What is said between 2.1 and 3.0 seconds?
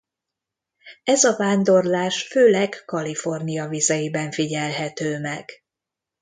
főleg